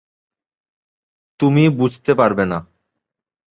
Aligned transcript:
তুমি 1.39 1.63
বুঝতে 1.69 2.11
পারবে 2.13 2.43
না। 2.45 2.59